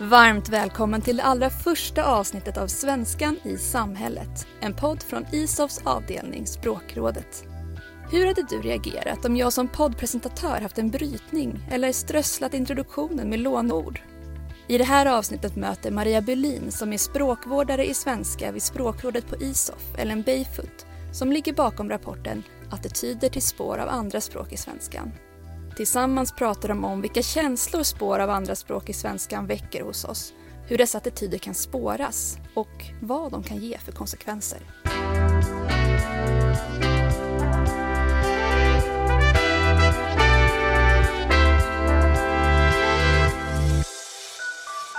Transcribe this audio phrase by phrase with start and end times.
[0.00, 4.46] Varmt välkommen till det allra första avsnittet av Svenskan i samhället.
[4.60, 7.44] En podd från ISOFs avdelning Språkrådet.
[8.10, 13.40] Hur hade du reagerat om jag som poddpresentatör haft en brytning eller strösslat introduktionen med
[13.40, 14.00] lånord?
[14.68, 19.36] I det här avsnittet möter Maria Bylin som är språkvårdare i svenska vid Språkrådet på
[19.36, 25.12] ISOF, Ellen Bayfoot, som ligger bakom rapporten Attityder till spår av andra språk i svenskan.
[25.76, 30.32] Tillsammans pratar de om vilka känslor spår av andra språk i svenskan väcker hos oss,
[30.68, 34.58] hur dessa attityder kan spåras och vad de kan ge för konsekvenser.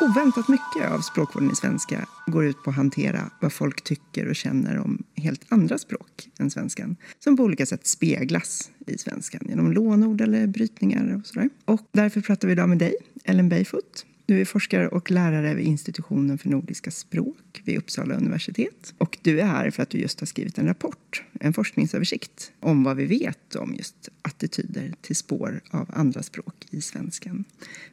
[0.05, 4.35] Oväntat mycket av språkvården i svenska går ut på att hantera vad folk tycker och
[4.35, 9.71] känner om helt andra språk än svenskan som på olika sätt speglas i svenskan genom
[9.71, 11.49] lånord eller brytningar och sådär.
[11.65, 14.05] Och därför pratar vi idag med dig, Ellen Bayfoot.
[14.25, 18.93] Du är forskare och lärare vid institutionen för nordiska språk vid Uppsala universitet.
[18.97, 22.83] Och du är här för att du just har skrivit en rapport, en forskningsöversikt om
[22.83, 27.43] vad vi vet om just attityder till spår av andra språk i svenskan.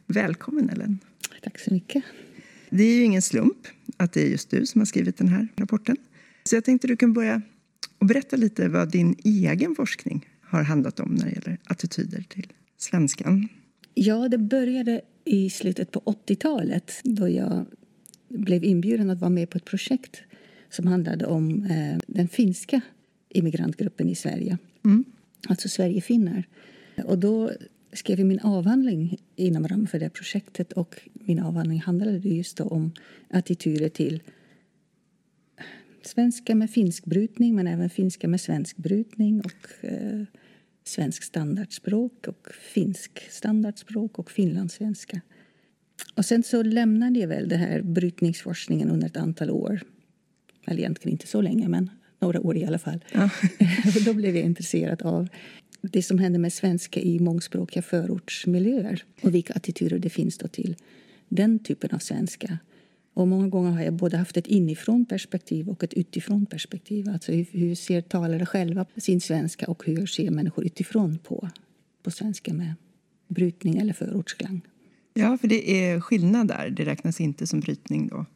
[0.06, 0.98] Välkommen Ellen!
[1.42, 2.04] Tack så mycket.
[2.70, 3.66] Det är ju ingen slump
[3.96, 5.96] att det är just du som har skrivit den här rapporten.
[6.44, 7.42] Så jag tänkte du kan börja
[7.98, 12.52] och berätta lite vad din egen forskning har handlat om när det gäller attityder till
[12.78, 13.48] svenskan.
[13.94, 17.66] Ja, det började i slutet på 80-talet då jag
[18.28, 20.22] blev inbjuden att vara med på ett projekt
[20.70, 22.80] som handlade om eh, den finska
[23.28, 25.04] immigrantgruppen i Sverige, mm.
[25.48, 26.48] alltså Sverigefinnar.
[27.04, 27.50] Och då
[27.92, 32.92] skrev min avhandling inom ramen för det projektet och min avhandling handlade just om
[33.30, 34.22] attityder till
[36.02, 40.22] svenska med finsk brytning men även finska med svensk brytning och eh,
[40.84, 45.20] svensk standardspråk och finsk standardspråk och finlandssvenska.
[46.14, 49.80] Och sen så lämnade jag väl det här brytningsforskningen under ett antal år.
[50.66, 53.04] Eller egentligen inte så länge, men några år i alla fall.
[53.12, 53.30] Ja.
[54.04, 55.28] då blev jag intresserad av
[55.82, 60.76] det som händer med svenska i mångspråkiga förortsmiljöer och vilka attityder det finns då till
[61.28, 62.58] den typen av svenska.
[63.14, 67.08] Och många gånger har jag både haft ett inifrån perspektiv och ett utifrån perspektiv.
[67.08, 71.48] Alltså hur, hur ser talare själva på sin svenska och hur ser människor utifrån på,
[72.02, 72.74] på svenska med
[73.28, 74.60] brytning eller förortsklang.
[75.14, 76.70] Ja, för det är skillnad där.
[76.70, 78.26] Det räknas inte som brytning då?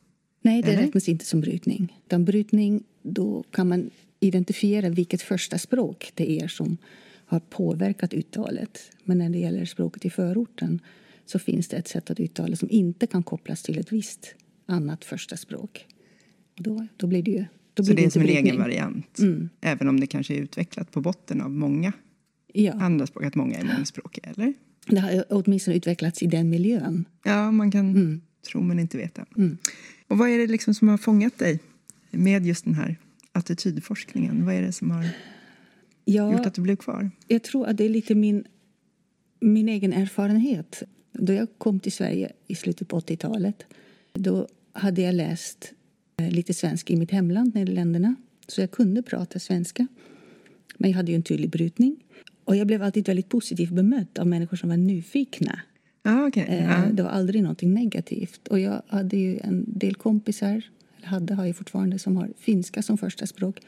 [0.43, 0.83] Nej, det eller?
[0.83, 2.01] räknas inte som brytning.
[2.07, 3.91] Utan brytning, då kan man
[4.21, 6.77] identifiera vilket första språk det är som
[7.27, 8.91] har påverkat uttalet.
[9.05, 10.81] Men när det gäller språket i förorten
[11.27, 14.35] så finns det ett sätt att uttala som inte kan kopplas till ett visst
[14.67, 15.87] annat första språk.
[16.55, 17.45] Då, då blir det ju
[17.75, 19.49] då blir så det är som en egen variant, mm.
[19.61, 21.93] även om det kanske är utvecklat på botten av många
[22.53, 22.73] ja.
[22.73, 24.55] andra språk, att många är mångspråkiga, eller?
[24.87, 27.05] Det har åtminstone utvecklats i den miljön.
[27.25, 28.21] Ja, man kan mm.
[28.51, 29.27] tro men inte veta.
[29.37, 29.59] Mm.
[30.09, 31.61] Och vad är det liksom som har fångat dig
[32.11, 32.97] med just den här
[33.33, 34.47] attitydforskningen?
[34.47, 35.09] Vad är det som har
[36.07, 37.11] ja, gjort att du blev kvar?
[37.27, 38.45] Jag tror att det är lite min,
[39.41, 40.83] min egen erfarenhet.
[41.13, 43.65] Då jag kom till Sverige i slutet på 80-talet
[44.19, 45.73] då hade jag läst
[46.17, 48.15] eh, lite svenska i mitt hemland, Nederländerna.
[48.49, 49.87] Så jag kunde prata svenska.
[50.79, 51.97] Men jag hade ju en tydlig brytning.
[52.45, 55.61] Och jag blev alltid väldigt positivt bemött av människor som var nyfikna.
[56.03, 56.67] Ah, okay.
[56.67, 56.87] ah.
[56.93, 58.49] Det var aldrig något negativt.
[58.49, 60.63] Och jag hade ju en del kompisar,
[60.97, 63.61] eller hade, har jag fortfarande, som har finska som första språk.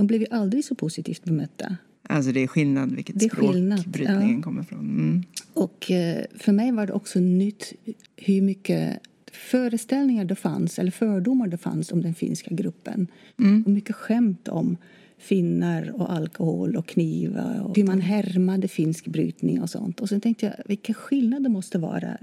[0.00, 1.76] De blev ju aldrig så positivt bemötta.
[2.02, 4.42] Alltså det är skillnad vilket det är språk skillnad, brytningen ja.
[4.42, 4.78] kommer från.
[4.78, 5.22] Mm.
[5.54, 7.72] Och eh, för mig var det också nytt
[8.16, 8.98] hur mycket
[9.32, 13.06] föreställningar det fanns, eller fördomar det fanns om den finska gruppen.
[13.38, 13.62] Mm.
[13.62, 14.76] Och mycket skämt om
[15.18, 20.00] finnar och alkohol och knivar och hur man härmade finsk brytning och sånt.
[20.00, 22.18] Och sen tänkte jag vilken skillnad det måste vara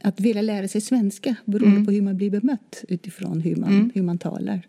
[0.00, 1.86] att vilja lära sig svenska beroende mm.
[1.86, 3.90] på hur man blir bemött utifrån hur man, mm.
[3.94, 4.66] hur man talar.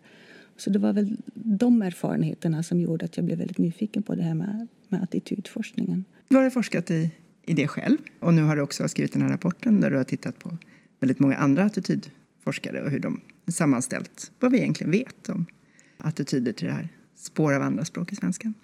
[0.58, 4.22] Så det var väl de erfarenheterna som gjorde att jag blev väldigt nyfiken på det
[4.22, 6.04] här med, med attitydforskningen.
[6.28, 7.10] Du har forskat i,
[7.46, 10.04] i det själv och nu har du också skrivit den här rapporten där du har
[10.04, 10.58] tittat på
[11.00, 15.46] väldigt många andra attitydforskare och hur de sammanställt vad vi egentligen vet om
[15.98, 18.54] attityder till det här spår av andra språk i svenskan.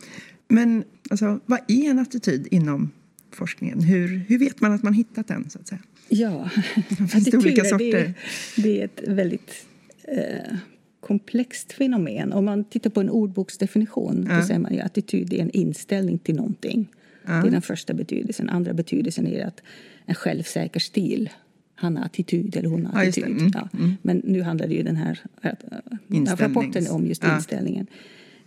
[0.49, 2.91] Men alltså, vad är en attityd inom
[3.31, 3.81] forskningen?
[3.81, 5.51] Hur, hur vet man att man hittat den?
[5.51, 5.81] så att säga?
[6.09, 6.49] Ja,
[7.13, 7.77] Finns det olika sorter?
[7.79, 8.15] Det är,
[8.57, 9.67] det är ett väldigt
[10.05, 10.57] eh,
[11.05, 12.33] komplext fenomen.
[12.33, 14.37] Om man tittar på en ordboksdefinition ja.
[14.37, 16.89] då säger man ju attityd är en inställning till någonting.
[17.27, 17.33] Ja.
[17.33, 18.49] Det är den första betydelsen.
[18.51, 19.63] Andra betydelsen är att
[20.07, 21.31] en självsäker stil
[21.75, 23.25] han har attityd eller hon har ja, attityd.
[23.25, 23.69] Mm, ja.
[23.73, 23.97] mm.
[24.03, 27.87] Men nu handlar det ju den här äh, rapporten om just inställningen.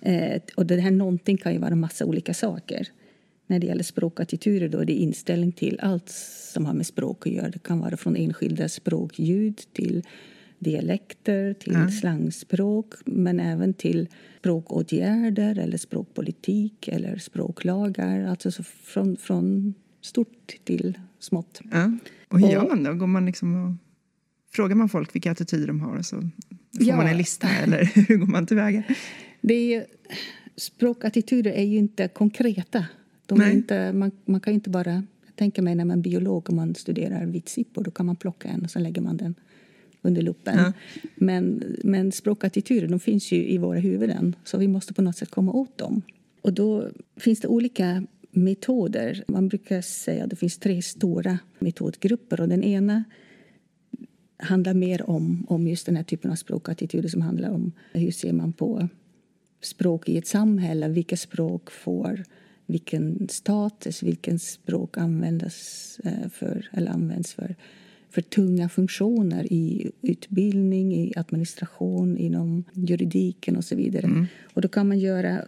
[0.02, 2.88] Eh, och det här någonting kan ju vara en massa olika saker.
[3.48, 6.10] när det gäller språkattityder då är det inställning till allt
[6.54, 7.50] som har med språk att göra.
[7.50, 10.04] Det kan vara från enskilda språkljud till
[10.60, 11.90] dialekter, till Ja.
[11.90, 14.08] slangspråk men även till
[14.40, 18.24] språkåtgärder eller språkpolitik eller språklagar.
[18.28, 21.62] Alltså så från, från stort till smått.
[21.72, 21.92] Ja.
[22.28, 22.94] Och hur gör man då?
[22.94, 23.74] Går man liksom och,
[24.56, 26.30] frågar man folk vilka attityder de har så får
[26.80, 26.96] Ja.
[26.96, 28.84] man en lista eller hur går man tillväga?
[29.42, 29.86] Det är ju,
[30.56, 32.86] språkattityder är ju inte konkreta.
[33.26, 35.04] De är inte, man, man kan inte bara...
[35.36, 38.64] Tänker mig när man är biolog och man studerar vitsippor då kan man plocka en
[38.64, 39.36] och så lägger man den
[40.02, 40.58] under luppen.
[40.58, 40.74] Ja.
[41.16, 45.32] Men, men språkattityder de finns ju i våra huvuden så vi måste på något sätt
[45.32, 46.02] komma åt dem.
[46.42, 49.24] Och då finns det olika metoder.
[49.28, 52.42] Man brukar säga att det finns tre stora metodgrupper.
[52.42, 53.04] Och den ena
[54.38, 58.34] handlar mer om, om just den här typen av språkattityder som handlar om hur ser
[58.34, 58.88] man på
[59.62, 60.88] språk i ett samhälle.
[60.88, 62.24] Vilka språk får
[62.66, 67.56] vilken status, vilken språk användas eh, för, eller används för,
[68.10, 74.28] för tunga funktioner i utbildning, i administration, inom juridiken och så vidare.
[74.54, 75.42] Och då kan man göra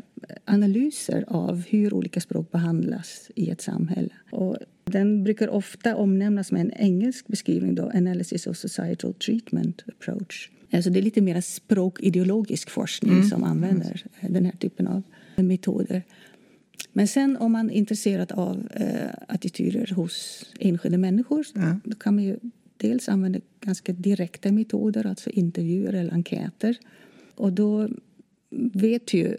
[0.46, 4.10] analyser av hur olika språk behandlas i ett samhälle.
[4.32, 10.50] Och den brukar ofta omnämnas med en engelsk beskrivning, då, Analysis of Societal Treatment Approach.
[10.72, 15.04] Alltså det är lite mer språkideologisk forskning som använder eh, den här typen av
[15.36, 16.04] metoder.
[16.94, 21.80] Men sen om man är intresserad av eh, attityder hos enskilda människor Ja.
[21.84, 22.38] då kan man ju
[22.78, 26.78] dels använda ganska direkta metoder, alltså intervjuer eller enkäter.
[27.36, 27.90] Och då
[28.74, 29.38] vet ju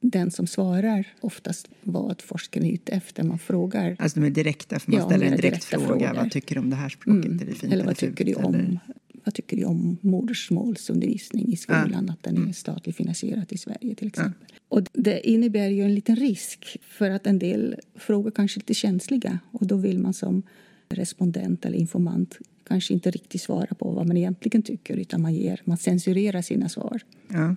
[0.00, 3.22] den som svarar oftast vad forskaren är ute efter.
[3.22, 5.86] Man frågar Alltså de är direkta, för man Ja, ställer en direkt fråga.
[5.86, 6.14] frågor.
[6.14, 7.24] Vad tycker du om det här språket?
[7.24, 7.40] Mm.
[7.40, 8.78] Är det fint eller vad tycker du om,
[9.28, 14.06] Vad tycker du om modersmålsundervisning i skolan, att den är statligt finansierad i Sverige till
[14.06, 14.48] exempel.
[14.68, 18.74] Och det innebär ju en liten risk för att en del frågor kanske är lite
[18.74, 20.42] känsliga och då vill man som
[20.88, 22.38] respondent eller informant
[22.68, 26.68] kanske inte riktigt svara på vad man egentligen tycker utan man, ger, man censurerar sina
[26.68, 27.00] svar.
[27.28, 27.56] Ja.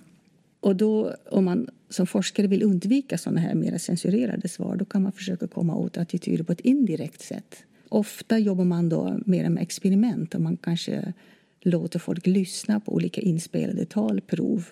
[0.60, 5.02] Och då, om man som forskare vill undvika såna här mer censurerade svar då kan
[5.02, 7.64] man försöka komma åt attityder på ett indirekt sätt.
[7.88, 11.12] Ofta jobbar man då mer med experiment och man kanske
[11.62, 14.64] låter folk lyssna på olika inspelade talprov.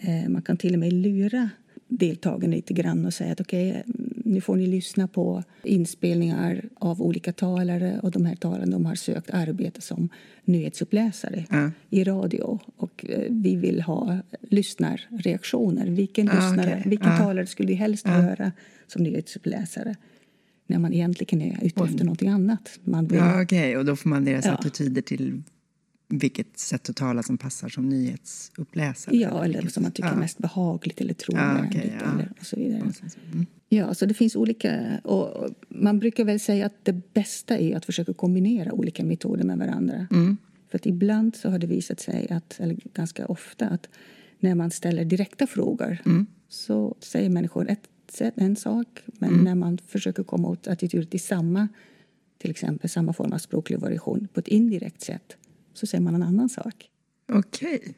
[0.00, 1.50] Eh, Man kan till och med lura
[1.88, 3.82] deltagarna lite grann och säga att okej,
[4.24, 8.94] nu får ni lyssna på inspelningar av olika talare och de här talarna de har
[8.94, 10.08] sökt arbete som
[10.44, 11.70] nyhetsuppläsare Ja.
[11.90, 14.18] i radio och eh, vi vill ha
[14.50, 15.86] lyssnarreaktioner.
[15.86, 17.18] Vilken, Ah, lyssnare, vilken Ah.
[17.18, 18.52] talare skulle vi helst höra
[18.86, 19.94] som nyhetsuppläsare?
[20.66, 22.78] När man egentligen är ute efter någonting annat.
[22.84, 23.76] Man vill, Ja, okej.
[23.76, 24.52] Och då får man deras Ja.
[24.52, 25.42] attityder till
[26.08, 29.16] vilket sätt att tala som passar som nyhetsuppläsare.
[29.16, 30.18] ja, eller som man tycker är ja.
[30.18, 31.76] mest behagligt eller Ja, trovärdigt.
[31.76, 32.12] okej, ja.
[32.12, 32.80] eller, och så vidare.
[33.32, 33.46] Mm.
[33.68, 35.00] Ja, så det finns olika...
[35.04, 39.44] Och och man brukar väl säga att det bästa är att försöka kombinera olika metoder
[39.44, 40.06] med varandra.
[40.10, 40.36] Mm.
[40.70, 43.88] För att ibland så har det visat sig, att, eller ganska ofta, att
[44.40, 46.26] när man ställer direkta frågor Mm.
[46.48, 51.20] så säger människor ett, sätt- en sak men när man försöker komma åt attityder till
[51.20, 51.68] samma,
[52.38, 55.36] till exempel samma form av språklig variation på ett indirekt sätt
[55.78, 56.88] så säger man en annan sak.
[57.32, 57.94] Okej.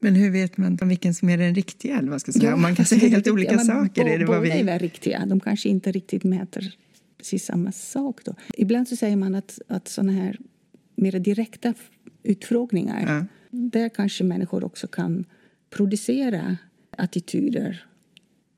[0.00, 1.98] Men hur vet man vilken som är den riktiga?
[1.98, 2.54] Eller vad ska säga?
[2.54, 4.04] Om man kan säga är helt riktigt- olika ja, saker.
[4.04, 4.62] bo- Är det båda är vi...
[4.62, 5.26] väl riktiga.
[5.26, 6.74] De kanske inte riktigt mäter
[7.18, 8.24] precis samma sak.
[8.24, 8.34] Då.
[8.54, 10.38] Ibland så säger man att, att såna här
[10.96, 11.74] mer direkta
[12.22, 13.26] utfrågningar Ja.
[13.50, 15.24] där kanske människor också kan
[15.70, 16.56] producera
[16.96, 17.84] attityder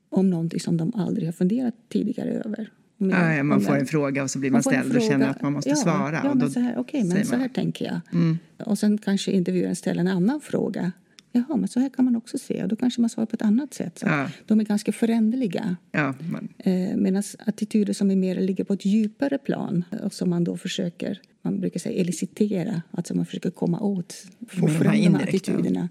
[0.09, 2.71] om någonting som de aldrig har funderat tidigare över.
[3.09, 5.41] Jag- Ja, man får en fråga och så blir man man ställd och känner att
[5.41, 6.21] man måste ja, svara.
[6.23, 7.99] Ja, men så här, okej, men så man- här tänker jag.
[8.13, 8.37] Mm.
[8.65, 10.91] Och sen kanske intervjuaren ställer en annan fråga.
[11.33, 12.63] Jaha, men så här kan man också se.
[12.63, 13.99] Och då kanske man svarar på ett annat sätt.
[13.99, 14.27] Så Ja.
[14.45, 15.75] De är ganska föränderliga.
[15.91, 20.29] Ja, man, Eh, Medan attityder som är mer ligger på ett djupare plan och som
[20.29, 24.13] man då försöker, man brukar säga elicitera, alltså man försöker komma åt,
[24.49, 25.89] få med fram de här indirekta attityderna.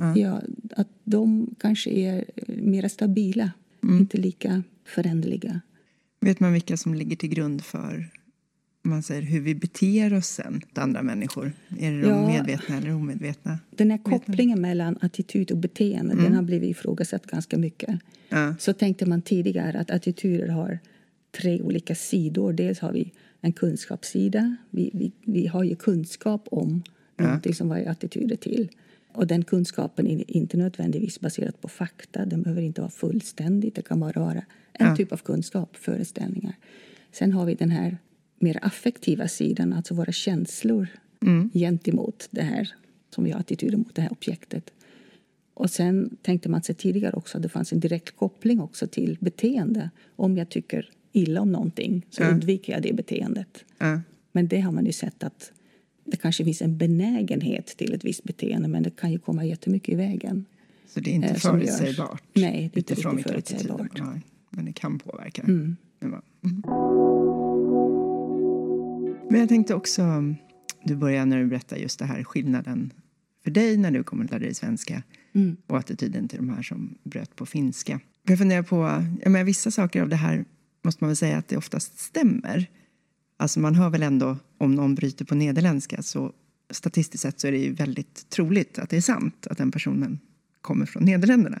[0.00, 0.16] Ja.
[0.16, 0.40] Ja,
[0.76, 3.50] att de kanske är mer stabila,
[3.82, 3.98] Mm.
[3.98, 5.60] inte lika föränderliga.
[6.24, 8.10] Vet man vilka som ligger till grund för
[8.86, 11.52] man säger hur vi beter oss sen till andra människor?
[11.78, 12.26] Är det de Ja.
[12.28, 13.58] medvetna eller omedvetna?
[13.70, 16.24] Den här kopplingen mellan attityd och beteende Mm.
[16.24, 18.00] den har blivit ifrågasatt ganska mycket.
[18.28, 18.54] Ja.
[18.58, 20.78] Så tänkte man tidigare att attityder har
[21.40, 22.52] tre olika sidor.
[22.52, 24.56] Dels har vi en kunskapssida.
[24.70, 26.82] Vi, vi, vi har ju kunskap om
[27.16, 28.68] någonting som vad är attityder till.
[29.14, 32.24] Och den kunskapen är inte nödvändigtvis baserad på fakta.
[32.24, 33.74] Den behöver inte vara fullständig.
[33.74, 34.42] Det kan bara vara
[34.72, 34.96] en Ja.
[34.96, 36.54] typ av kunskap, föreställningar.
[37.12, 37.98] Sen har vi den här
[38.38, 40.86] mer affektiva sidan, alltså våra känslor
[41.52, 42.74] gentemot det här
[43.14, 44.72] som vi har attityder mot det här objektet.
[45.54, 49.16] Och sen tänkte man sig tidigare också att det fanns en direkt koppling också till
[49.20, 49.90] beteende.
[50.16, 52.28] Om jag tycker illa om någonting så Ja.
[52.28, 53.64] undviker jag det beteendet.
[53.78, 54.00] Ja.
[54.32, 55.52] Men det har man ju sett att
[56.04, 59.88] det kanske finns en benägenhet till ett visst beteende men det kan ju komma jättemycket
[59.88, 60.44] i vägen.
[60.88, 62.22] Så det är inte Eh, förutsägbart?
[62.34, 64.00] Nej, det är inte riktigt förutsägbart.
[64.50, 65.42] Men det kan påverka.
[65.42, 65.76] Mm.
[66.02, 66.20] Mm.
[69.30, 70.02] Men jag tänkte också,
[70.84, 72.92] du började när du berättade just det här skillnaden
[73.44, 75.02] för dig när du kom att lära dig svenska
[75.34, 75.56] Mm.
[75.66, 78.00] och attityden till de här som bröt på finska.
[78.26, 78.76] Jag funderar på,
[79.22, 80.44] jag menar, vissa saker av det här
[80.82, 82.66] måste man väl säga att det oftast stämmer.
[83.36, 86.32] Alltså man hör väl ändå om någon bryter på nederländska så
[86.70, 90.18] statistiskt sett så är det ju väldigt troligt att det är sant att den personen
[90.60, 91.60] kommer från Nederländerna.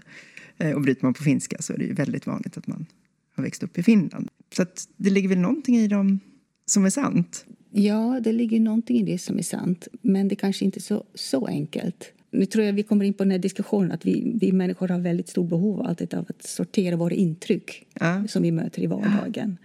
[0.58, 2.86] Eh, Och bryter man på finska så är det ju väldigt vanligt att man
[3.34, 4.28] har växt upp i Finland.
[4.56, 4.66] Så
[4.96, 6.20] det ligger väl någonting i dem
[6.66, 7.44] som är sant.
[7.70, 11.04] Ja, det ligger någonting i det som är sant, men det kanske inte är så,
[11.14, 12.12] så enkelt.
[12.30, 14.98] Nu tror jag vi kommer in på den här diskussionen att vi, vi människor har
[14.98, 18.28] väldigt stort behov alltid av att sortera våra intryck Ja.
[18.28, 19.50] som vi möter i vardagen.
[19.50, 19.56] Eh,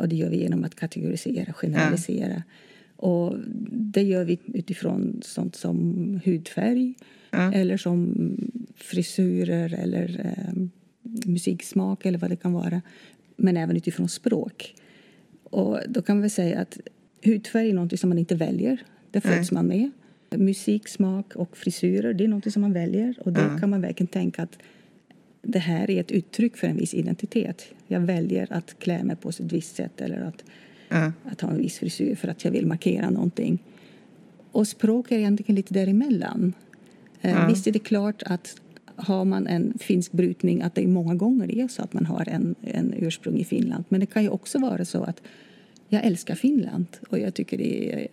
[0.00, 2.42] och det gör vi genom att kategorisera, generalisera.
[2.96, 3.36] Och
[3.72, 6.94] det gör vi utifrån sånt som hudfärg
[7.30, 7.52] Ja.
[7.52, 8.14] eller som
[8.76, 10.62] frisyrer eller eh,
[11.26, 12.82] musiksmak eller vad det kan vara.
[13.36, 14.74] Men även utifrån språk.
[15.44, 16.78] Och då kan vi säga att
[17.24, 18.82] hudfärg är något som man inte väljer.
[19.10, 19.90] Det föds man med.
[20.36, 23.14] Musiksmak och frisyrer det är något som man väljer.
[23.20, 23.58] Och då Ja.
[23.58, 24.58] kan man verkligen tänka att
[25.42, 27.64] det här är ett uttryck för en viss identitet.
[27.86, 30.44] Jag väljer att klä mig på ett visst sätt eller att,
[30.88, 31.12] Ja.
[31.24, 33.58] att ha en viss frisyr för att jag vill markera någonting.
[34.52, 36.52] Och språk är egentligen lite däremellan.
[37.20, 37.46] Ja.
[37.48, 38.60] Visst är det klart att
[38.96, 42.54] har man en finsk brytning att det många gånger är så att man har en,
[42.62, 43.84] en ursprung i Finland.
[43.88, 45.22] Men det kan ju också vara så att
[45.88, 48.08] jag älskar Finland och jag tycker det är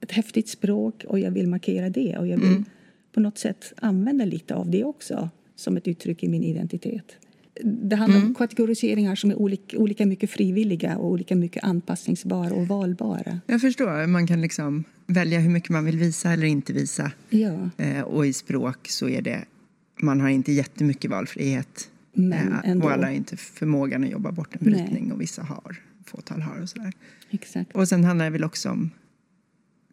[0.00, 2.64] ett häftigt språk och jag vill markera det och jag vill
[3.12, 7.16] på något sätt använda lite av det också som ett uttryck i min identitet.
[7.64, 12.68] Det handlar om kategoriseringar som är olika, olika mycket frivilliga och olika mycket anpassningsbara och
[12.68, 13.40] valbara.
[13.46, 14.06] Jag förstår.
[14.06, 17.12] Man kan liksom välja hur mycket man vill visa eller inte visa.
[17.30, 19.44] Ja, Eh, och i språk så är det...
[20.02, 21.90] Man har inte jättemycket valfrihet.
[22.12, 22.86] Men Eh, ändå.
[22.86, 24.72] och alla har inte förmågan att jobba bort en Nej.
[24.74, 25.76] brytning och vissa har.
[26.06, 26.92] Fåtal har och sådär.
[27.30, 27.72] exakt.
[27.76, 28.90] Och sen handlar det väl också om,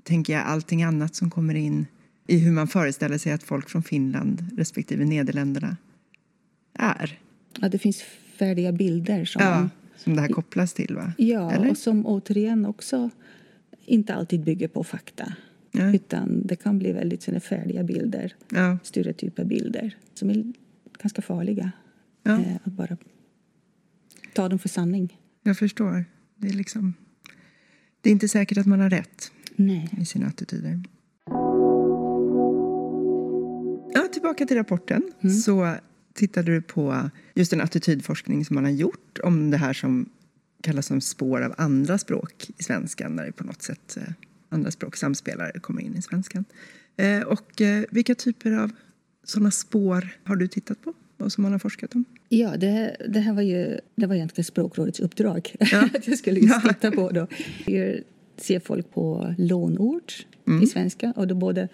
[0.03, 1.85] tänker jag, allting annat som kommer in
[2.27, 5.77] i hur man föreställer sig att folk från Finland respektive Nederländerna
[6.73, 7.19] är.
[7.61, 8.01] Ja, det finns
[8.39, 11.13] färdiga bilder som Ja, som det här kopplas till, va?
[11.17, 11.69] Ja, Eller?
[11.69, 13.09] och som återigen också
[13.85, 15.33] inte alltid bygger på fakta.
[15.71, 15.93] Ja.
[15.93, 20.53] Utan det kan bli väldigt såna färdiga bilder, Ja, stereotypa bilder som är
[20.99, 21.71] ganska farliga.
[22.23, 22.97] ja, Eh, att bara
[24.33, 25.17] ta dem för sanning.
[25.43, 26.05] jag förstår.
[26.35, 26.93] Det är liksom...
[28.01, 29.89] Det är inte säkert att man har rätt Nej.
[30.01, 30.83] i sina attityder.
[34.23, 35.11] Tillbaka till rapporten.
[35.45, 35.75] Så
[36.13, 40.09] tittade du på just en attitydforskning som man har gjort om det här som
[40.61, 44.13] kallas som spår av andra språk i svenskan när det på något sätt eh,
[44.49, 46.45] andra språk samspelare kommer in i svenskan.
[46.97, 48.71] Eh, och eh, vilka typer av
[49.23, 52.05] sådana spår har du tittat på och som man har forskat om?
[52.29, 55.55] Ja, det, det här var ju det var egentligen språkrådets uppdrag.
[55.59, 55.89] Ja.
[55.95, 57.27] att jag skulle just titta på då.
[57.65, 57.99] Jag
[58.37, 60.13] ser folk på lånord
[60.47, 60.63] Mm.
[60.63, 61.13] i svenska.
[61.15, 61.67] Och då både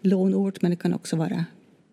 [0.00, 1.44] lånord, men det kan också vara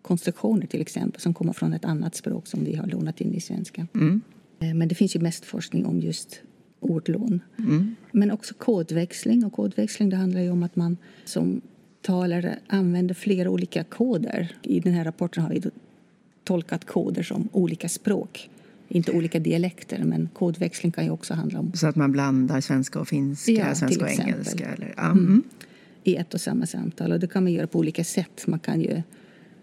[0.08, 3.40] konstruktioner till exempel som kommer från ett annat språk som vi har lånat in i
[3.40, 3.86] svenska.
[3.94, 4.20] Mm.
[4.60, 6.40] Eh, Men det finns ju mest forskning om just
[6.80, 7.40] ordlån.
[7.58, 7.96] Mm.
[8.12, 9.44] Men också kodväxling.
[9.44, 11.60] Och kodväxling det handlar ju om att man som
[12.02, 14.56] talare använder flera olika koder.
[14.62, 15.62] I den här rapporten har vi
[16.44, 18.50] tolkat koder som olika språk.
[18.88, 23.00] Inte olika dialekter, men kodväxling kan ju också handla om Så att man blandar svenska
[23.00, 24.68] och finska, Ja, svenska och engelska?
[24.68, 25.42] Eller, ja, mm.
[26.04, 27.12] i ett och samma samtal.
[27.12, 28.46] Och det kan man göra på olika sätt.
[28.46, 29.02] Man kan ju,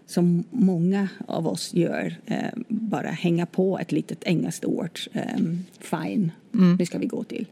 [0.06, 4.98] som många av oss gör, eh, bara hänga på ett litet engelskt ord.
[5.12, 5.38] Eh,
[5.80, 6.32] fine,
[6.78, 7.46] nu ska vi gå till.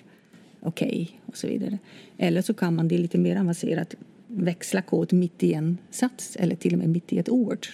[0.61, 1.79] Okej, och så vidare.
[2.19, 3.95] Eller så kan man, det lite mer avancerat,
[4.27, 7.67] växla kod mitt i en sats eller till och med mitt i ett ord.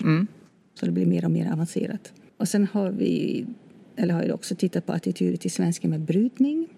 [0.75, 2.13] Så det blir mer och mer avancerat.
[2.37, 3.45] Och sen har vi,
[3.97, 6.69] eller har jag också tittat på attityder till svenska med brytning.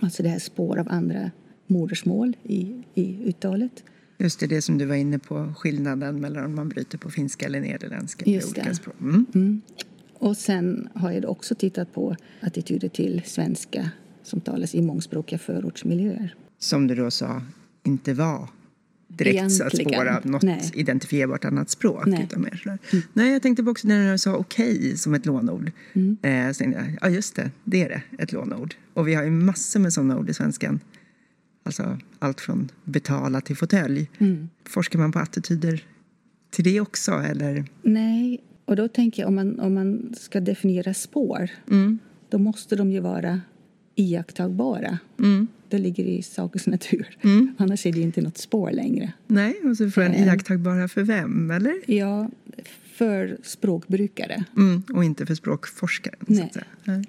[0.00, 1.30] Alltså det här spår av andra
[1.66, 3.84] modersmål i, i uttalet.
[4.20, 7.46] Just det, det som du var inne på, skillnaden mellan om man bryter på finska
[7.46, 8.30] eller nederländska.
[8.30, 8.74] Just det.
[8.74, 8.94] språk.
[9.00, 9.60] Mm.
[10.14, 13.90] Och sen har jag också tittat på attityder till svenska
[14.22, 16.34] som talas i mångspråkiga förortsmiljöer.
[16.58, 17.42] Som du då sa,
[17.82, 18.48] inte var
[19.08, 20.00] direkt så att Egentligen.
[20.00, 20.70] spåra något Nej.
[20.74, 22.06] identifierbart annat språk.
[22.06, 22.24] Nej.
[22.24, 22.78] Utan mer sådär.
[23.12, 25.72] Nej, jag tänkte på också när du sa okej som ett lånord.
[25.92, 26.16] Mm.
[26.22, 28.74] Eh, så tänkte jag, ja just det, det är det, ett lånord.
[28.94, 30.80] Och vi har ju massor med sådana ord i svenskan.
[31.70, 34.10] Alltså allt från betala till fåtölj.
[34.18, 34.48] Mm.
[34.64, 35.84] Forskar man på attityder
[36.50, 37.64] till det också eller?
[37.82, 41.98] Nej, och då tänker jag om man, om man ska definiera spår Mm.
[42.28, 43.40] då måste de ju vara
[43.94, 44.98] iakttagbara.
[45.18, 45.46] Mm.
[45.68, 47.18] Det ligger i sakens natur.
[47.22, 47.54] Mm.
[47.58, 49.12] Annars är det inte något spår längre.
[49.26, 50.26] Nej, och så frågan Eh.
[50.26, 51.74] iakttagbara för vem, eller?
[51.86, 52.30] Ja,
[52.92, 54.44] för språkbrukare.
[54.56, 54.82] Mm.
[54.94, 56.42] Och inte för språkforskaren, så Nej.
[56.42, 56.64] att säga.
[56.84, 57.04] Nej.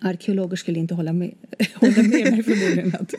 [0.00, 1.34] Arkeologer skulle inte hålla med,
[1.74, 3.14] hålla med mig förmodligen att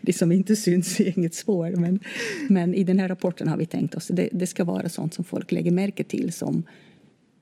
[0.00, 1.70] det som inte syns är inget spår.
[1.70, 2.00] Men,
[2.48, 5.24] men i den här rapporten har vi tänkt oss det, det ska vara sånt som
[5.24, 6.62] folk lägger märke till som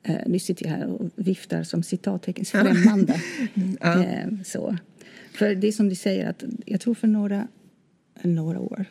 [0.03, 3.21] eh, nu sitter jag här och viftar som citattecken främmande.
[3.81, 4.05] Ja.
[4.05, 4.77] eh, så.
[5.33, 7.49] För det är som du säger att jag tror för några,
[8.23, 8.87] några år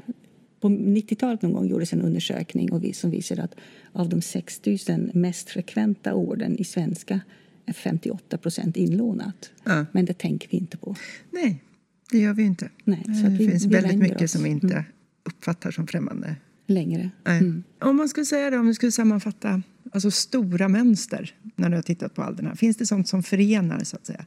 [0.65, 3.55] på 90-talet någon gång gjordes en undersökning och vi, som visade att
[3.91, 7.19] av de 6 000 mest frekventa orden i svenska
[7.65, 9.51] är 58 procent inlånat.
[9.63, 9.85] Ja.
[9.91, 10.95] Men det tänker vi inte på.
[11.31, 11.63] Nej,
[12.11, 12.69] det gör vi inte.
[12.83, 14.31] Nej, så det vi- finns vi väldigt mycket oss.
[14.31, 14.83] som vi inte Mm.
[15.23, 16.35] uppfattar som främmande.
[16.67, 17.09] längre.
[17.25, 17.63] Mm.
[17.81, 19.61] Om man skulle säga det, om du skulle sammanfatta
[19.93, 22.55] alltså stora mönster när du har tittat på all den här.
[22.55, 24.25] Finns det sånt som förenar så att säga?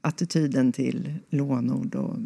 [0.00, 2.18] Attityden till lånord och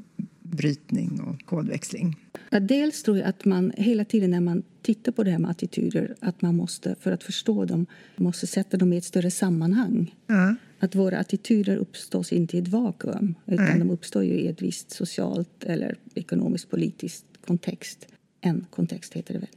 [0.53, 2.17] brytning och kodväxling.
[2.51, 5.51] Ja, dels tror jag att man hela tiden när man tittar på det här med
[5.51, 10.15] attityder att man måste, för att förstå dem, måste sätta dem i ett större sammanhang.
[10.27, 10.55] Ja.
[10.79, 13.79] Att våra attityder uppstår inte i ett vakuum utan Nej.
[13.79, 18.07] de uppstår ju i ett visst socialt eller ekonomiskt politiskt kontext.
[18.45, 19.49] En kontext heter det väl.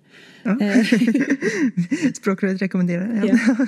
[0.43, 0.65] Ja.
[0.65, 0.85] Eh,
[2.13, 3.27] Språkrådet rekommenderar det.
[3.27, 3.67] Ja.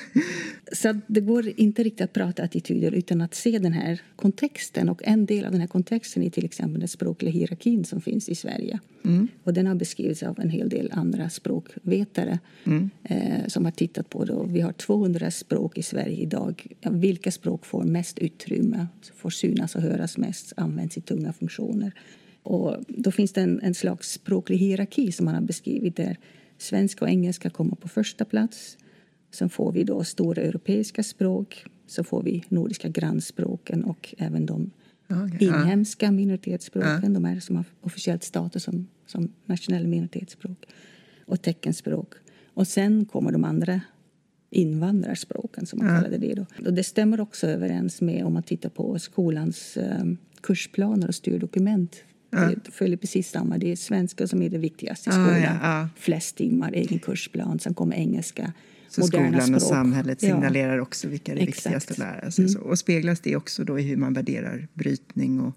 [0.73, 4.89] Så det går inte riktigt att prata attityder utan att se den här kontexten.
[4.89, 8.29] Och en del av den här kontexten är till exempel den språkliga hierarkin som finns
[8.29, 8.79] i Sverige.
[9.05, 9.27] Mm.
[9.43, 12.89] Och den har beskrivits av en hel del andra språkvetare Mm.
[13.03, 14.33] eh, som har tittat på det.
[14.33, 16.67] Och vi har 200 språk i Sverige idag.
[16.91, 21.91] Vilka språk får mest utrymme, får synas och höras mest, används i tunga funktioner?
[22.47, 26.17] Och då finns det en, en slags språklig hierarki som man har beskrivit där
[26.57, 28.77] svenska och engelska kommer på första plats.
[29.31, 31.65] Sen får vi då stora europeiska språk.
[31.87, 34.71] Så får vi nordiska grannspråken och även de
[35.07, 35.29] ja.
[35.39, 37.13] inhemska minoritetsspråken.
[37.13, 40.65] De här som har officiellt status som, som nationella minoritetsspråk.
[41.25, 42.13] Och teckenspråk.
[42.53, 43.81] Och sen kommer de andra
[44.49, 45.95] invandrarspråken som man Ja.
[45.95, 46.45] kallade det då.
[46.65, 50.03] Och det stämmer också överens med om man tittar på skolans eh,
[50.41, 52.03] kursplaner och styrdokument.
[52.29, 52.51] Ja.
[52.65, 53.57] Det följer precis samma.
[53.57, 55.41] Det är svenska som är det viktigaste i Ah, skolan.
[55.41, 55.89] ja, ja.
[55.95, 57.59] Flest timmar, egen kursplan.
[57.59, 58.53] Sen kommer engelska,
[58.89, 59.55] Så moderna skolan språk.
[59.55, 60.29] och samhället Ja.
[60.29, 61.65] signalerar också vilka det är Exakt.
[61.65, 62.45] viktigast att lära sig.
[62.45, 62.61] Mm.
[62.61, 65.53] Och speglas det också då i hur man värderar brytning och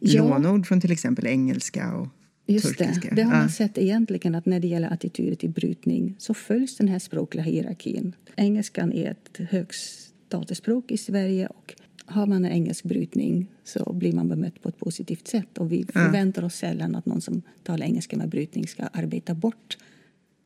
[0.00, 0.22] Ja.
[0.38, 2.08] lånord från till exempel engelska och
[2.46, 3.08] Just turkiska?
[3.08, 3.16] det.
[3.16, 3.38] Det har Ja.
[3.38, 7.44] man sett egentligen att när det gäller attityder till brytning så följs den här språkliga
[7.44, 8.12] hierarkin.
[8.36, 11.74] Engelskan är ett högstatusspråk i Sverige och
[12.06, 15.58] har man en engelsk brytning så blir man bemött på ett positivt sätt.
[15.58, 19.78] Och vi förväntar oss sällan att någon som talar engelska med brytning ska arbeta bort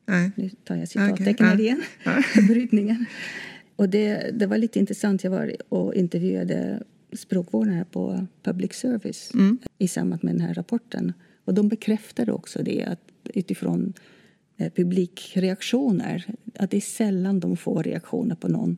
[0.07, 0.31] Nej.
[0.37, 1.61] nu tar jag citattecken Okej, här ja.
[1.63, 2.47] igen.
[2.49, 3.07] Brytningen.
[3.77, 5.25] Och det, det var lite intressant.
[5.25, 9.59] Jag var och intervjuade språkvårdare på public service Mm.
[9.79, 11.13] i samband med den här rapporten.
[11.45, 13.01] Och de bekräftade också det att
[13.35, 13.93] utifrån
[14.57, 18.77] eh, publikreaktioner att det är sällan de får reaktioner på någon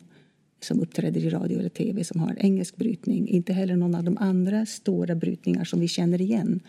[0.65, 3.29] som uppträder i radio eller tv som har engelsk brytning.
[3.29, 6.61] Inte heller någon av de andra stora brytningar som vi känner igen.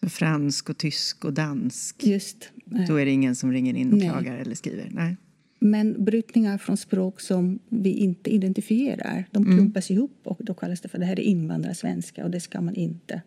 [0.00, 2.04] Så fransk och tysk och dansk.
[2.06, 2.50] Just.
[2.74, 4.08] eh, Då är det ingen som ringer in och Nej.
[4.08, 4.88] klagar eller skriver.
[4.90, 5.16] Nej.
[5.58, 9.56] Men brytningar från språk som vi inte identifierar, de Mm.
[9.58, 12.74] klumpas ihop och då kallas det för det här är invandrarsvenska och det ska man
[12.74, 13.22] inte.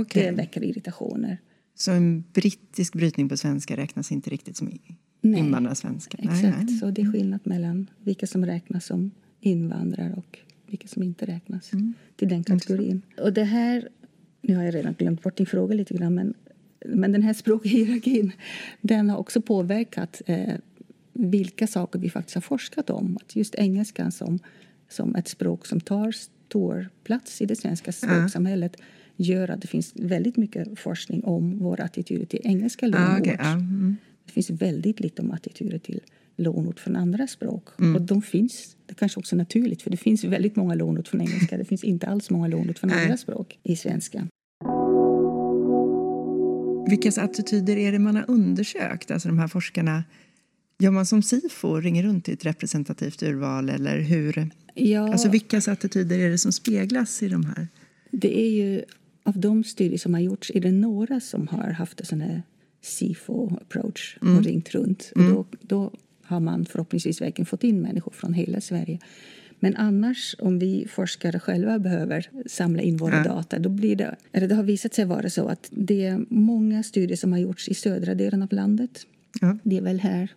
[0.00, 0.22] Okej.
[0.24, 1.38] Det väcker irritationer.
[1.74, 4.68] Så en brittisk brytning på svenska räknas inte riktigt som
[5.20, 5.40] Nej.
[5.40, 6.18] invandrarsvenska?
[6.22, 6.78] Nej, Exakt, nej.
[6.78, 11.72] så det är skillnad mellan vilka som räknas som invandrare och vilka som inte räknas
[11.72, 11.94] Mm.
[12.16, 13.02] till den kategorin.
[13.20, 13.88] Och det här,
[14.42, 16.34] nu har jag redan glömt bort din fråga lite grann, men,
[16.86, 18.32] men den här språkhierarkin,
[18.80, 20.54] den har också påverkat eh,
[21.12, 23.16] vilka saker vi faktiskt har forskat om.
[23.22, 24.38] Att just engelskan som,
[24.88, 28.76] som ett språk som tar stor plats i det svenska språksamhället
[29.16, 33.20] gör att det finns väldigt mycket forskning om våra attityder till engelska lånord.
[33.20, 33.96] okej, ja, mm.
[34.28, 36.00] Det finns väldigt lite om attityder till
[36.36, 37.68] lånord från andra språk.
[37.78, 37.96] Mm.
[37.96, 41.20] Och de finns, det kanske också är naturligt, för det finns väldigt många lånord från
[41.20, 41.56] engelska.
[41.56, 43.02] Det finns inte alls många lånord från Nej.
[43.02, 44.26] andra språk i svenska.
[46.90, 49.10] Vilkas attityder är det man har undersökt?
[49.10, 50.04] Alltså de här forskarna,
[50.78, 54.50] gör man som SIFO, ringer runt till ett representativt urval eller hur?
[54.74, 57.68] Ja, Alltså vilkas attityder är det som speglas i de här?
[58.10, 58.82] det är ju
[59.22, 62.42] av de studier som har gjorts är det några som har haft en sån här
[62.82, 65.12] SIFO-approach och ringt runt.
[65.14, 68.98] Och då, då har man förhoppningsvis verkligen fått in människor från hela Sverige.
[69.60, 73.24] Men annars, om vi forskare själva behöver samla in våra Ja.
[73.24, 76.82] data då blir det, eller det har visat sig vara så att det är många
[76.82, 79.06] studier som har gjorts i södra delen av landet.
[79.40, 79.58] Ja.
[79.62, 80.28] Det är väl här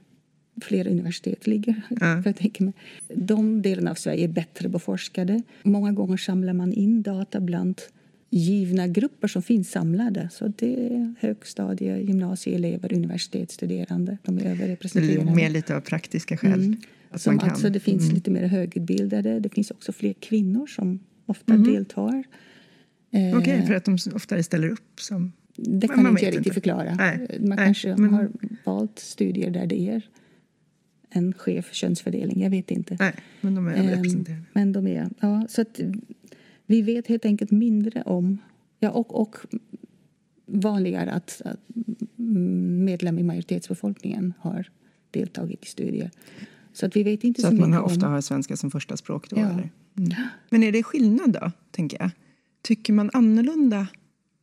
[0.62, 1.82] flera universitet ligger.
[1.99, 2.21] Ja.
[2.25, 2.73] Jag tänker mig.
[3.15, 5.41] De delarna av Sverige är bättre beforskade.
[5.63, 7.82] Många gånger samlar man in data bland
[8.33, 10.29] givna grupper som finns samlade.
[10.31, 14.17] Så det är högstadie, gymnasieelever, universitetsstuderande.
[14.23, 15.31] De är överrepresenterade.
[15.31, 16.53] är mer lite av praktiska skäl.
[16.53, 16.77] Mm.
[17.09, 17.49] Att Som man kan.
[17.49, 18.15] alltså, det finns Mm.
[18.15, 19.39] lite mer högutbildade.
[19.39, 21.63] Det finns också fler kvinnor som ofta Mhm.
[21.73, 22.23] deltar.
[23.11, 25.31] Eh, Okej, för att de oftare ställer upp som...
[25.55, 26.53] det kan man inte jag riktigt inte.
[26.53, 26.95] förklara.
[26.95, 28.29] Nej, Man nej, kanske men- har
[28.63, 30.01] valt studier där det är
[31.09, 32.41] en skev könsfördelning.
[32.43, 32.97] Jag vet inte.
[32.99, 34.41] Nej, men de är Ehm, överrepresenterade.
[34.53, 35.09] Men de är...
[35.19, 35.79] Ja, så att
[36.71, 38.38] vi vet helt enkelt mindre om...
[38.79, 39.36] Ja, och, och
[40.45, 41.60] vanligare att, att
[42.86, 44.69] medlem i majoritetsbefolkningen har
[45.12, 46.12] deltagit i studier.
[46.73, 48.97] Så att vi vet inte Så så, att man har ofta har svenska som första
[48.97, 49.39] språk då?
[49.39, 49.49] Ja.
[49.49, 49.69] Eller?
[49.97, 50.12] Mm.
[50.49, 52.12] Men är det skillnad då, tänker jag?
[52.62, 53.88] Tycker man annorlunda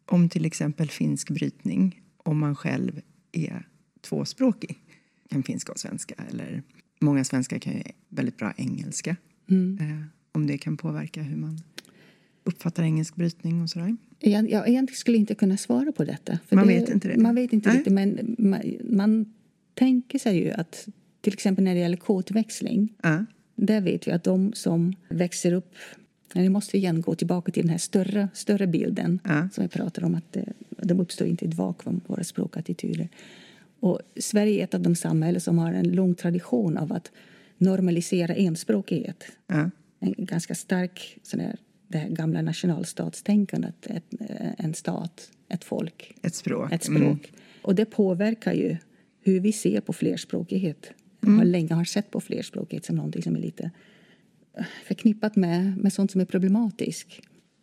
[0.07, 3.01] om till exempel finsk brytning om man själv
[3.33, 3.67] är
[4.01, 4.79] tvåspråkig?
[5.31, 6.63] Kan finska och svenska eller
[7.01, 9.17] många svenskar kan ju väldigt bra engelska.
[9.51, 9.79] Mm.
[9.81, 11.61] Eh, om det kan påverka hur man
[12.49, 13.97] uppfattar engelsk brytning och sådär.
[14.21, 16.39] Jag, jag egentligen skulle inte kunna svara på detta.
[16.51, 17.17] Man det, vet inte det?
[17.21, 17.77] Man vet inte Nej.
[17.79, 19.33] riktigt, men man, man
[19.75, 20.89] tänker sig ju att
[21.21, 23.25] till exempel när det gäller kodväxling Ja,
[23.57, 25.75] Där vet vi att de som växer upp...
[26.35, 29.49] Vi måste igen gå tillbaka till den här större, större bilden Ja.
[29.53, 30.15] som jag pratar om.
[30.15, 33.09] att det, De uppstår inte i ett vakuum, våra språkattityder.
[33.81, 37.13] Och Sverige är ett av de samhällen som har en lång tradition av att
[37.59, 39.25] normalisera enspråkighet.
[39.47, 41.57] ja, En ganska stark sån där,
[41.89, 43.87] det gamla nationalstatstänkandet.
[43.87, 44.05] Ett,
[44.59, 46.73] en stat, ett folk, ett språk.
[46.73, 47.01] ett språk.
[47.03, 47.19] Mm.
[47.63, 48.77] Och det påverkar ju
[49.23, 50.91] hur vi ser på flerspråkighet.
[51.21, 53.71] Jag har länge har sett på flerspråkighet som någonting som är lite
[54.59, 57.09] eh, förknippat med, med sånt som är problematiskt.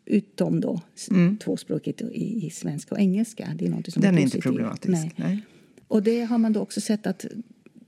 [0.06, 1.10] Utom då s-
[1.44, 3.50] tvåspråkigt i, i svenska och engelska.
[3.56, 4.44] Det är någonting som Den är inte positivt.
[4.44, 4.92] problematisk.
[4.94, 5.12] Nej.
[5.16, 5.42] Nej.
[5.88, 7.26] Och det har man då också sett att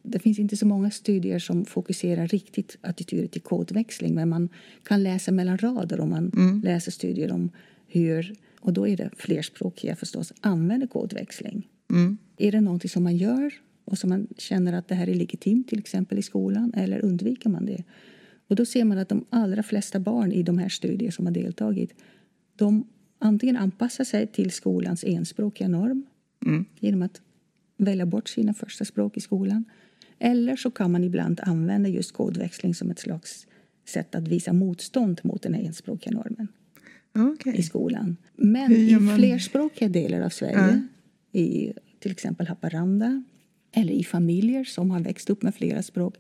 [0.08, 4.50] det finns inte så många studier som fokuserar riktigt attityder till kodväxling men man
[4.84, 6.62] kan läsa mellan rader om man Mm.
[6.62, 7.50] läser studier om
[7.88, 11.68] hur, och då är det flerspråkiga förstås, använder kodväxling.
[11.90, 12.18] Mm.
[12.38, 13.54] Är det någonting som man gör
[13.86, 17.50] och som man känner att det här är legitimt till exempel i skolan eller undviker
[17.50, 17.84] man det?
[18.48, 21.34] Och då ser man att de allra flesta barn i de här studier som har
[21.34, 21.94] deltagit
[22.56, 22.88] de
[23.20, 26.04] antingen anpassar sig till skolans enspråkiga norm
[26.46, 26.66] Mm.
[26.80, 27.22] genom att
[27.78, 29.66] välja bort sina första språk i skolan.
[30.20, 33.48] Eller så kan man ibland använda just kodväxling som ett slags
[33.86, 36.48] sätt att visa motstånd mot den här enspråkiga normen
[37.16, 37.56] Okej.
[37.58, 38.18] i skolan.
[38.36, 40.88] Men i flerspråkiga delar av Sverige,
[41.32, 43.24] i till exempel Haparanda
[43.72, 46.16] eller i familjer som har växt upp med flera språk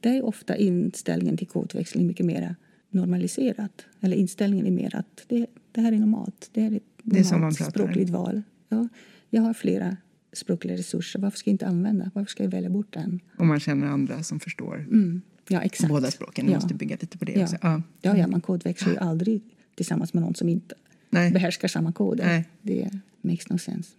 [0.00, 2.56] där är ofta inställningen till kodväxling mycket mer
[2.90, 3.86] normaliserat.
[4.00, 6.50] Eller inställningen är mer att det, det här är normalt.
[6.52, 7.70] Det är ett Det är som normalt man pratar.
[7.80, 8.42] språkligt val.
[8.68, 8.88] Ja,
[9.30, 9.96] jag har flera
[10.32, 11.18] språkliga resurser.
[11.20, 12.10] Varför ska jag inte använda?
[12.14, 13.20] Varför ska jag välja bort den?
[13.38, 15.20] Om man känner andra som förstår Mm.
[15.48, 15.88] Ja, exakt.
[15.88, 16.44] båda språken.
[16.46, 16.58] Man Ja.
[16.60, 17.42] måste bygga lite på det Ja.
[17.44, 17.56] också.
[17.62, 17.82] Ja.
[18.02, 19.42] Ja, ja, man kodväxlar ju aldrig
[19.74, 20.74] tillsammans med någon som inte
[21.10, 22.24] Nej, behärskar samma koder.
[22.26, 22.48] Nej.
[22.62, 23.90] Det makes no sense.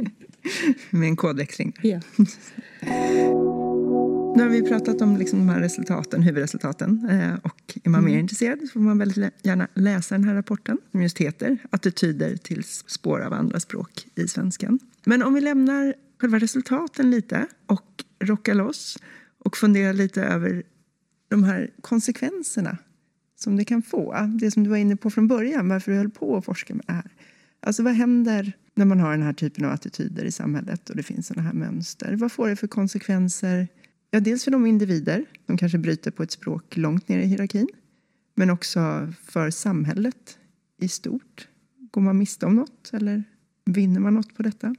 [0.90, 1.72] med en kodväxling.
[1.82, 2.00] Ja.
[4.36, 7.08] Nu har vi pratat om liksom de här resultaten, huvudresultaten.
[7.10, 10.78] Eh, och är man mer intresserad så får man väldigt gärna läsa den här rapporten
[10.90, 14.78] som just heter Attityder till spår av andra språk i svenskan.
[15.08, 18.98] Men om vi lämnar själva resultaten lite och rockar loss
[19.38, 20.62] och funderar lite över
[21.28, 22.78] de här konsekvenserna
[23.36, 24.30] som det kan få.
[24.40, 26.84] Det som du var inne på från början, varför du höll på att forska med
[26.86, 27.10] det här.
[27.60, 31.02] Alltså vad händer när man har den här typen av attityder i samhället och det
[31.02, 32.16] finns sådana här mönster?
[32.16, 33.68] Vad får det för konsekvenser?
[34.10, 37.68] Ja, dels för de individer som kanske bryter på ett språk långt ner i hierarkin.
[38.34, 40.38] Men också för samhället
[40.80, 41.48] i stort.
[41.90, 43.24] Går man miste om något eller
[43.64, 44.74] vinner man något på detta?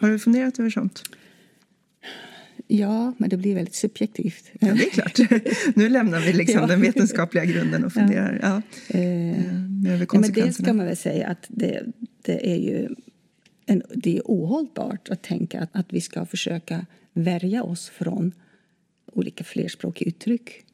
[0.00, 1.02] Har du funderat över sånt?
[2.66, 4.50] ja, men det blir väldigt subjektivt.
[4.60, 5.18] Ja, det är klart.
[5.76, 6.66] Nu lämnar vi liksom Ja.
[6.66, 8.62] den vetenskapliga grunden och funderar ja.
[8.88, 10.66] Eh, eh, över Nej, men dels konsekvenserna.
[10.66, 11.82] kan man väl säga att det,
[12.22, 12.88] det är ju
[13.66, 18.32] en, det är ohållbart att tänka att, att vi ska försöka värja oss från
[19.12, 20.64] olika flerspråkiga uttryck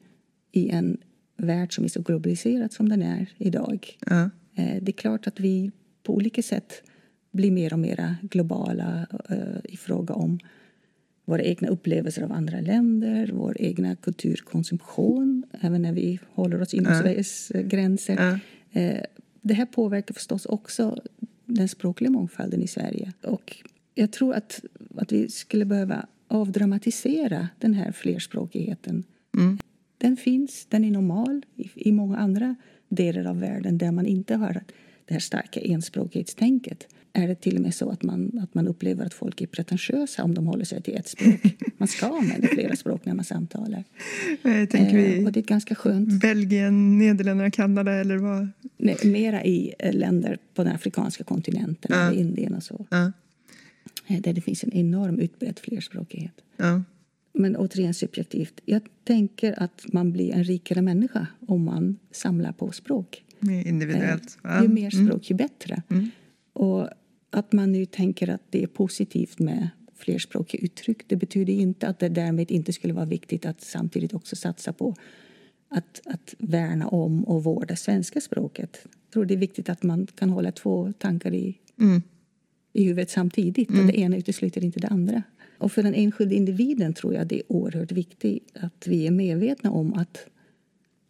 [0.53, 0.97] i en
[1.37, 3.97] värld som är så globaliserad som den är idag.
[4.07, 4.23] Ja.
[4.57, 5.71] Eh, Det är klart att vi
[6.03, 6.83] på olika sätt
[7.37, 10.39] blir mer och mer globala eh, i fråga om
[11.25, 16.93] våra egna upplevelser av andra länder, vår egna kulturkonsumtion, även när vi håller oss inom
[16.93, 17.03] Ja.
[17.03, 18.17] Sveriges eh, gränser.
[18.73, 18.81] Ja.
[18.81, 19.03] Eh,
[19.43, 21.03] Det här påverkar förstås också
[21.45, 23.13] den språkliga mångfalden i Sverige.
[23.23, 23.57] Och
[23.95, 24.65] jag tror att,
[24.97, 29.05] att vi skulle behöva avdramatisera den här flerspråkigheten.
[29.37, 29.59] Mm.
[29.99, 32.55] Den finns, den är normal i, i många andra
[32.89, 34.63] delar av världen där man inte har
[35.05, 39.07] det här starka enspråkighetstänket är det till och med så att man, att man upplever
[39.07, 41.41] att folk är pretentiösa om de håller sig till ett språk.
[41.79, 43.85] Man ska använda flera språk när man samtalar.
[44.43, 46.21] Jag tänker vi Eh, och det är ganska skönt.
[46.21, 48.49] Belgien, Nederländerna, Kanada eller vad?
[48.77, 52.13] Nej, Mera i eh, länder på den afrikanska kontinenten, Ja.
[52.13, 52.87] Indien och så.
[52.91, 53.13] Ja,
[54.07, 56.35] eh, Där det finns en enorm utbredd flerspråkighet.
[56.57, 56.83] ja,
[57.35, 58.61] Men återigen subjektivt.
[58.65, 63.23] Jag tänker att man blir en rikare människa om man samlar på språk.
[63.67, 64.39] individuellt.
[64.45, 64.63] Eh.
[64.63, 65.07] Ju mer Mm.
[65.07, 65.83] språk, ju bättre.
[66.53, 66.89] Och
[67.37, 71.99] att man nu tänker att det är positivt med flerspråkiga uttryck det betyder inte att
[71.99, 74.95] det därmed inte skulle vara viktigt att samtidigt också satsa på
[75.69, 78.79] att, att värna om och vårda svenska språket.
[78.85, 82.03] Jag tror det är viktigt att man kan hålla två tankar i, Mm.
[82.73, 83.71] i huvudet samtidigt.
[83.71, 85.23] Att det ena utesluter inte det andra.
[85.59, 89.71] Och för den enskilde individen tror jag det är oerhört viktigt att vi är medvetna
[89.71, 90.27] om att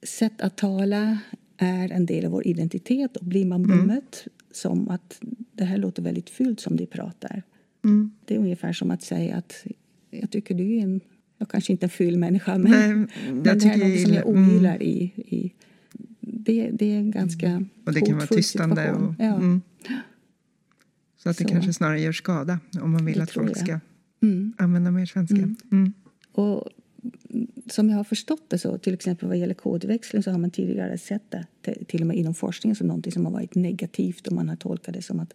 [0.03, 1.19] sätt att tala
[1.57, 3.17] är en del av vår identitet.
[3.17, 5.21] Och blir man bemött som att
[5.53, 7.43] det här låter väldigt fult som du pratar.
[7.85, 8.11] Mm.
[8.25, 9.67] Det är ungefär som att säga att
[10.11, 11.01] jag tycker du är en,
[11.39, 12.95] jag kanske inte en ful människa men, Nej,
[13.33, 15.53] men det här är något som jag ogillar i, i
[16.21, 18.93] det, det är en ganska Och det kan vara tystande.
[18.93, 19.35] Och, ja.
[19.37, 19.63] mm.
[21.17, 21.51] Så att det Så.
[21.51, 23.57] kanske snarare gör skada om man vill att folk jag.
[23.59, 23.81] ska
[24.23, 24.53] Mm.
[24.59, 25.55] använda mer svenska.
[25.73, 25.93] Mm.
[26.33, 26.69] Och
[27.71, 30.99] som jag har förstått det så, till exempel vad gäller kodväxling så har man tidigare
[30.99, 31.47] sett det
[31.87, 34.95] till och med inom forskningen som någonting som har varit negativt och man har tolkat
[34.95, 35.35] det som att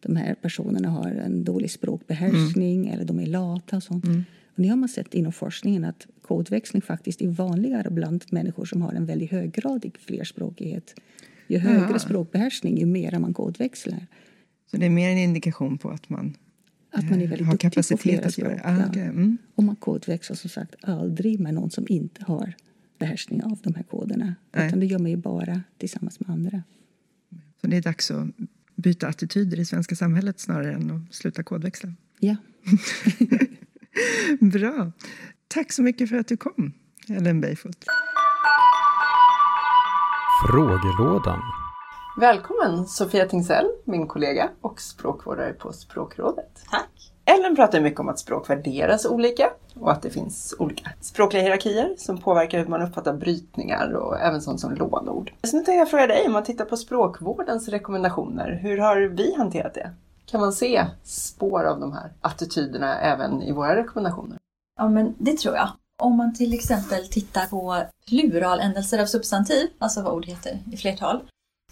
[0.00, 4.04] de här personerna har en dålig språkbehärskning eller de är lata och sånt.
[4.46, 8.82] Och nu har man sett inom forskningen att kodväxling faktiskt är vanligare bland människor som
[8.82, 10.94] har en väldigt höggradig flerspråkighet.
[11.48, 11.98] Ju högre Ja.
[11.98, 14.06] språkbehärskning, ju mer man kodväxlar.
[14.70, 16.36] Så det är mer en indikation på att man
[16.94, 18.52] Att man är väldigt har duktig på flera att språk.
[18.64, 18.86] ah, ja.
[18.88, 19.02] okej.
[19.02, 19.38] mm.
[19.54, 22.54] Och man kodväxlar som sagt aldrig med någon som inte har
[22.98, 24.34] behärskning av de här koderna.
[24.52, 24.66] Nej.
[24.66, 26.62] Utan det gör man ju bara tillsammans med andra.
[27.60, 28.26] Så det är dags att
[28.74, 31.92] byta attityder i svenska samhället snarare än att sluta kodväxla.
[32.18, 32.36] Ja,
[34.40, 34.92] Bra.
[35.48, 36.72] Tack så mycket för att du kom,
[37.08, 37.84] Ellen Beifoot.
[40.48, 41.40] Frågelådan.
[42.16, 46.64] Välkommen Sofia Tingsell, min kollega och språkvårdare på Språkrådet.
[46.70, 47.12] Tack.
[47.24, 49.50] Ellen pratar mycket om att språk värderas olika
[49.80, 54.42] och att det finns olika språkliga hierarkier som påverkar hur man uppfattar brytningar och även
[54.42, 55.32] sånt som lånord.
[55.42, 59.34] Så nu tänkte jag fråga dig, om man tittar på språkvårdens rekommendationer, hur har vi
[59.36, 59.90] hanterat det?
[60.26, 64.38] Kan man se spår av de här attityderna även i våra rekommendationer?
[64.76, 65.68] Ja, men det tror jag.
[66.02, 71.20] Om man till exempel tittar på pluraländelser av substantiv, alltså vad ord heter i flertal,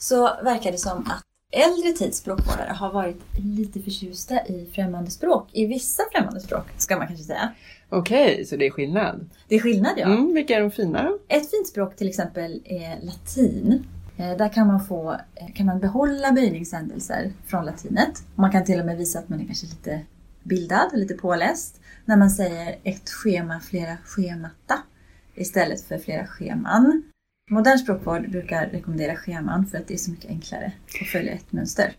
[0.01, 5.49] så verkar det som att äldre tids språkvårdare har varit lite förtjusta i främmande språk.
[5.53, 7.53] I vissa främmande språk, ska man kanske säga.
[7.89, 9.31] Okej, så det är skillnad.
[9.49, 10.07] Det är skillnad, ja.
[10.07, 11.19] Mm, vilka är de fina då?
[11.29, 13.87] Ett fint språk till exempel är latin.
[14.17, 18.23] Eh, Där kan man, få, eh, kan man behålla böjningshändelser från latinet.
[18.35, 20.01] Man kan till och med visa att man är kanske lite
[20.43, 21.81] bildad, lite påläst.
[22.05, 24.79] När man säger ett schema, flera schemata
[25.35, 27.03] istället för flera scheman.
[27.53, 31.53] Modern språkvård brukar rekommendera scheman för att det är så mycket enklare att följa ett
[31.53, 31.93] mönster.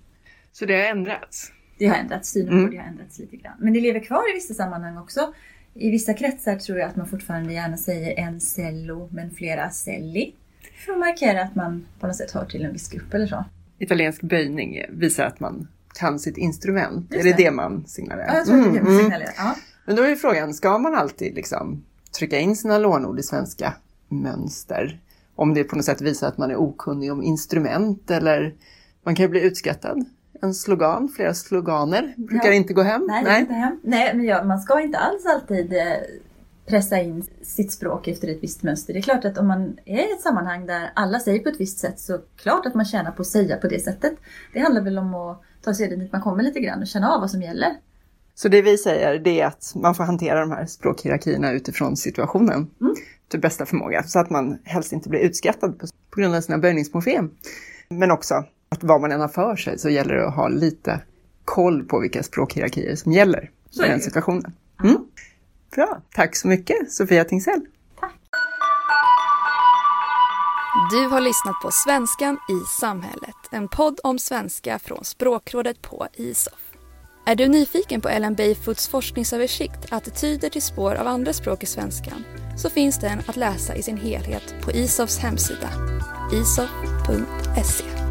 [0.51, 1.51] Så det har ändrats?
[1.77, 2.71] Det har ändrats, synen Mm.
[2.71, 3.53] det har ändrats lite grann.
[3.59, 5.33] Men det lever kvar i vissa sammanhang också.
[5.73, 10.35] I vissa kretsar tror jag att man fortfarande gärna säger en cello men flera celli.
[10.85, 13.45] För att markera att man på något sätt hör till en viss grupp eller så.
[13.77, 15.67] Italiensk böjning visar att man
[15.99, 17.07] kan sitt instrument.
[17.11, 17.43] Just är det det.
[17.43, 18.27] det man signalerar?
[18.27, 19.03] Ja, jag tror att det är det Mm, man mm.
[19.03, 19.33] signalerar.
[19.37, 19.55] Ja.
[19.85, 21.83] Men då är frågan, ska man alltid liksom
[22.17, 23.73] trycka in sina lånord i svenska
[24.09, 24.99] mönster?
[25.35, 28.55] Om det på något sätt visar att man är okunnig om instrument eller
[29.05, 30.05] man kan ju bli utskrattad.
[30.41, 32.53] En slogan, flera sloganer brukar Ja.
[32.53, 33.05] inte gå hem.
[33.07, 33.79] Nej, är inte hem.
[33.83, 35.83] Nej, men ja, man ska inte alls alltid eh,
[36.65, 38.93] pressa in sitt språk efter ett visst mönster.
[38.93, 41.59] Det är klart att om man är i ett sammanhang där alla säger på ett
[41.59, 44.13] visst sätt så klart att man tjänar på att säga på det sättet.
[44.53, 47.21] Det handlar väl om att ta sig dit man kommer lite grann och känna av
[47.21, 47.75] vad som gäller.
[48.35, 52.67] Så det vi säger det är att man får hantera de här språkhierarkierna utifrån situationen
[52.81, 52.95] Mm.
[53.33, 54.03] Till bästa förmåga.
[54.03, 57.29] Så att man helst inte blir utskrattad på, på grund av sina böjningsmorfem.
[57.89, 61.01] Men också att vad man än har för sig så gäller det att ha lite
[61.45, 64.53] koll på vilka språkhierarkier som gäller i den situationen.
[64.83, 64.97] Mm.
[65.75, 67.61] Bra, tack så mycket Sofia Tingsell.
[70.91, 76.62] Du har lyssnat på Svenskan i samhället, en podd om svenska från Språkrådet på ISOF.
[77.25, 82.23] Är du nyfiken på Ellen Bayfoots forskningsöversikt Attityder till spår av andra språk i svenskan
[82.57, 85.69] så finns den att läsa i sin helhet på ISOFs hemsida,
[86.33, 88.02] isof.se.